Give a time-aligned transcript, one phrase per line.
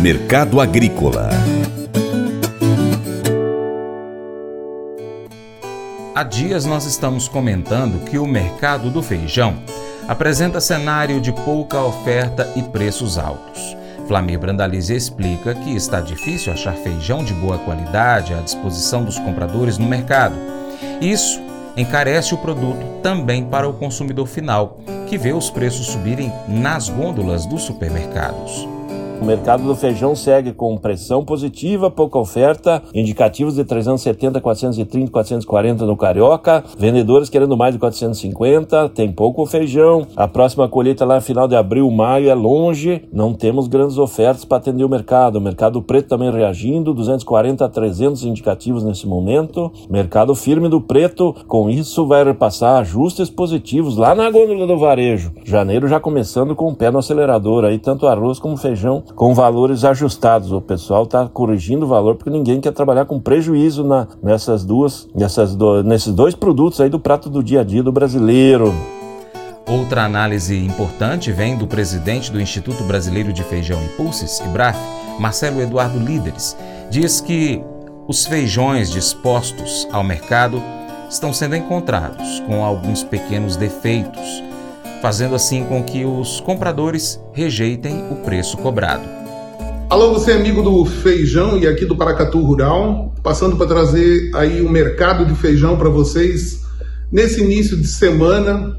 [0.00, 1.28] Mercado Agrícola
[6.14, 9.56] Há dias nós estamos comentando que o mercado do feijão
[10.06, 13.76] apresenta cenário de pouca oferta e preços altos.
[14.06, 19.78] Flamir Brandalize explica que está difícil achar feijão de boa qualidade à disposição dos compradores
[19.78, 20.36] no mercado.
[21.00, 21.42] Isso
[21.76, 27.44] encarece o produto também para o consumidor final, que vê os preços subirem nas gôndolas
[27.46, 28.77] dos supermercados.
[29.20, 35.84] O mercado do feijão segue com pressão positiva, pouca oferta, indicativos de 370, 430, 440
[35.84, 40.06] no Carioca, vendedores querendo mais de 450, tem pouco feijão.
[40.16, 44.58] A próxima colheita lá final de abril, maio é longe, não temos grandes ofertas para
[44.58, 45.36] atender o mercado.
[45.36, 49.72] O mercado preto também reagindo, 240 a 300 indicativos nesse momento.
[49.90, 55.32] Mercado firme do preto, com isso vai repassar ajustes positivos lá na gôndola do varejo.
[55.44, 59.84] Janeiro já começando com o pé no acelerador aí, tanto arroz como feijão com valores
[59.84, 60.52] ajustados.
[60.52, 65.08] O pessoal está corrigindo o valor porque ninguém quer trabalhar com prejuízo na, nessas duas,
[65.14, 68.74] nessas do, nesses dois produtos aí do prato do dia a dia do brasileiro.
[69.68, 74.78] Outra análise importante vem do presidente do Instituto Brasileiro de Feijão e Pulses, IBRAF,
[75.18, 76.56] Marcelo Eduardo Líderes.
[76.90, 77.62] Diz que
[78.06, 80.62] os feijões dispostos ao mercado
[81.10, 84.42] estão sendo encontrados com alguns pequenos defeitos
[85.00, 89.02] fazendo assim com que os compradores rejeitem o preço cobrado.
[89.88, 94.60] Alô, você é amigo do feijão e aqui do Paracatu Rural, passando para trazer aí
[94.60, 96.60] o mercado de feijão para vocês
[97.10, 98.76] nesse início de semana,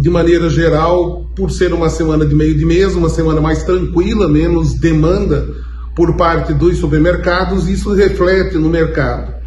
[0.00, 4.28] de maneira geral, por ser uma semana de meio de mês, uma semana mais tranquila,
[4.28, 5.44] menos demanda
[5.96, 9.37] por parte dos supermercados, isso reflete no mercado.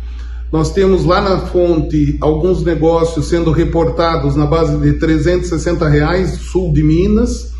[0.51, 6.73] Nós temos lá na fonte alguns negócios sendo reportados na base de 360 reais, sul
[6.73, 7.53] de Minas,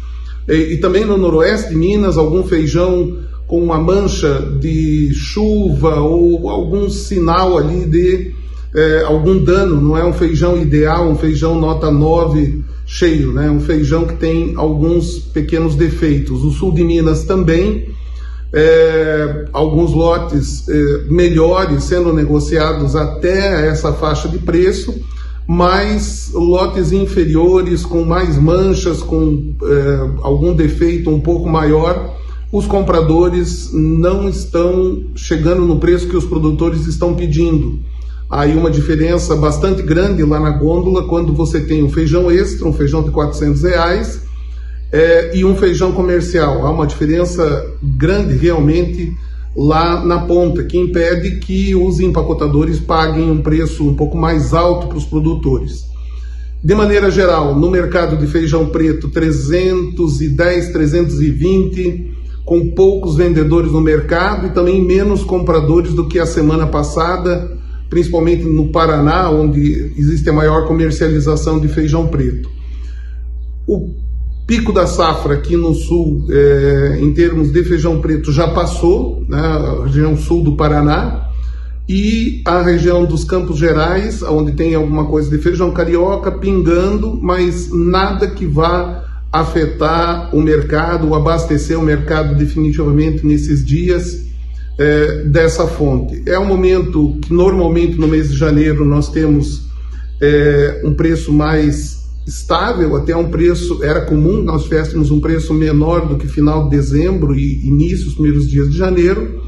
[0.48, 3.18] e, e também no noroeste de Minas, algum feijão
[3.48, 8.34] com uma mancha de chuva ou algum sinal ali de
[8.74, 13.50] é, algum dano, não é um feijão ideal, um feijão nota 9 cheio, né?
[13.50, 16.44] um feijão que tem alguns pequenos defeitos.
[16.44, 17.90] O sul de Minas também,
[18.54, 24.94] é, alguns lotes é, melhores sendo negociados até essa faixa de preço,
[25.48, 32.18] mas lotes inferiores com mais manchas, com é, algum defeito um pouco maior,
[32.52, 37.80] os compradores não estão chegando no preço que os produtores estão pedindo.
[38.30, 42.74] Aí uma diferença bastante grande lá na gôndola quando você tem um feijão extra, um
[42.74, 44.22] feijão de 400 reais,
[44.92, 46.66] é, e um feijão comercial.
[46.66, 49.14] Há uma diferença grande realmente
[49.56, 54.88] lá na ponta, que impede que os empacotadores paguem um preço um pouco mais alto
[54.88, 55.86] para os produtores.
[56.64, 62.12] De maneira geral, no mercado de feijão preto, 310, 320,
[62.46, 67.58] com poucos vendedores no mercado e também menos compradores do que a semana passada,
[67.90, 72.50] principalmente no Paraná, onde existe a maior comercialização de feijão preto.
[73.68, 73.96] O
[74.52, 79.40] Pico da safra aqui no sul, é, em termos de feijão preto, já passou, né,
[79.86, 81.30] região sul do Paraná,
[81.88, 87.70] e a região dos Campos Gerais, onde tem alguma coisa de feijão carioca pingando, mas
[87.72, 94.26] nada que vá afetar o mercado, abastecer o mercado definitivamente nesses dias
[94.78, 96.24] é, dessa fonte.
[96.26, 99.62] É um momento que normalmente no mês de janeiro nós temos
[100.22, 106.08] é, um preço mais estável até um preço, era comum nós tivéssemos um preço menor
[106.08, 109.42] do que final de dezembro e início, os primeiros dias de janeiro,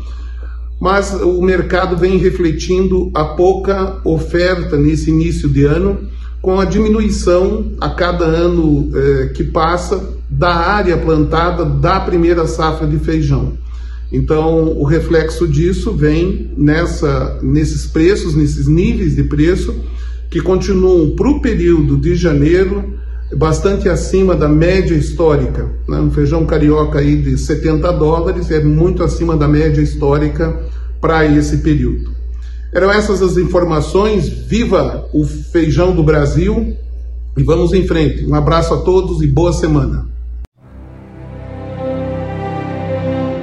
[0.80, 6.00] mas o mercado vem refletindo a pouca oferta nesse início de ano,
[6.42, 12.86] com a diminuição a cada ano eh, que passa da área plantada da primeira safra
[12.86, 13.54] de feijão.
[14.12, 19.74] Então, o reflexo disso vem nessa, nesses preços, nesses níveis de preço,
[20.34, 22.96] que continuam para o período de janeiro
[23.38, 25.70] bastante acima da média histórica.
[25.88, 26.00] Né?
[26.00, 30.60] Um feijão carioca aí de 70 dólares é muito acima da média histórica
[31.00, 32.10] para esse período.
[32.74, 34.28] Eram essas as informações.
[34.28, 36.76] Viva o feijão do Brasil
[37.38, 38.26] e vamos em frente.
[38.26, 40.13] Um abraço a todos e boa semana.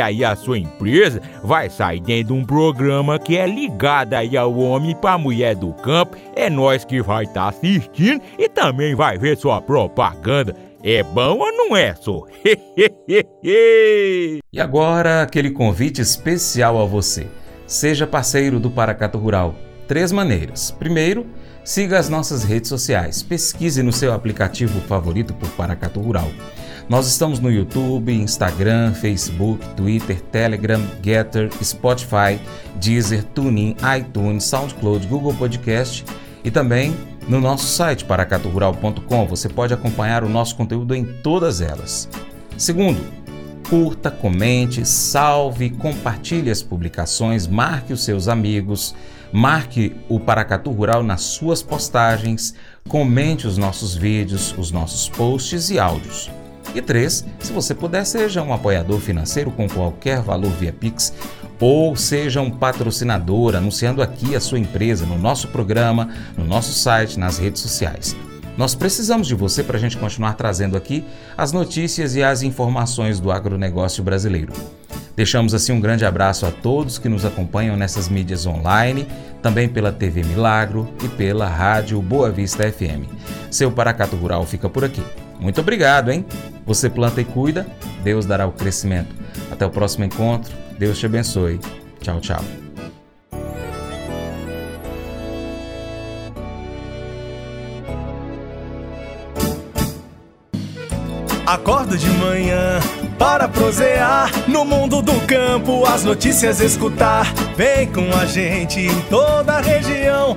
[0.00, 4.56] aí a sua empresa vai sair dentro de um programa que é ligado aí ao
[4.56, 6.16] homem para mulher do campo.
[6.34, 10.54] É nós que vai estar tá assistindo e também vai ver sua propaganda.
[10.82, 12.24] É bom ou não é, só?
[13.42, 17.26] e agora aquele convite especial a você.
[17.66, 19.54] Seja parceiro do Paracato Rural.
[19.88, 20.70] Três maneiras.
[20.70, 21.26] Primeiro,
[21.64, 23.22] siga as nossas redes sociais.
[23.22, 26.30] Pesquise no seu aplicativo favorito por Paracato Rural.
[26.88, 32.40] Nós estamos no YouTube, Instagram, Facebook, Twitter, Telegram, Getter, Spotify,
[32.76, 36.04] Deezer, TuneIn, iTunes, SoundCloud, Google Podcast
[36.44, 36.96] e também
[37.28, 39.26] no nosso site paracaturural.com.
[39.26, 42.08] Você pode acompanhar o nosso conteúdo em todas elas.
[42.56, 43.04] Segundo,
[43.68, 48.94] curta, comente, salve, compartilhe as publicações, marque os seus amigos,
[49.32, 52.54] marque o Paracatu Rural nas suas postagens,
[52.88, 56.30] comente os nossos vídeos, os nossos posts e áudios.
[56.76, 61.10] E três, se você puder, seja um apoiador financeiro com qualquer valor via Pix
[61.58, 67.18] ou seja um patrocinador anunciando aqui a sua empresa no nosso programa, no nosso site,
[67.18, 68.14] nas redes sociais.
[68.58, 71.02] Nós precisamos de você para a gente continuar trazendo aqui
[71.34, 74.52] as notícias e as informações do agronegócio brasileiro.
[75.16, 79.06] Deixamos assim um grande abraço a todos que nos acompanham nessas mídias online,
[79.40, 83.08] também pela TV Milagro e pela Rádio Boa Vista FM.
[83.50, 85.02] Seu Paracato Rural fica por aqui.
[85.40, 86.22] Muito obrigado, hein?
[86.66, 87.64] Você planta e cuida,
[88.02, 89.14] Deus dará o crescimento.
[89.50, 90.52] Até o próximo encontro.
[90.76, 91.60] Deus te abençoe.
[92.00, 92.44] Tchau, tchau.
[101.46, 102.80] Acordo de manhã
[103.16, 107.32] para prosear no mundo do campo, as notícias escutar.
[107.56, 110.36] Vem com a gente em toda a região